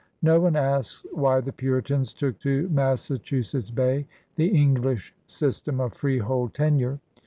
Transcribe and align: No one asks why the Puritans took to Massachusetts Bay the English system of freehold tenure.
No 0.23 0.39
one 0.39 0.55
asks 0.55 1.05
why 1.11 1.41
the 1.41 1.53
Puritans 1.53 2.11
took 2.15 2.39
to 2.39 2.67
Massachusetts 2.69 3.69
Bay 3.69 4.07
the 4.35 4.47
English 4.47 5.13
system 5.27 5.79
of 5.79 5.93
freehold 5.93 6.55
tenure. 6.55 6.99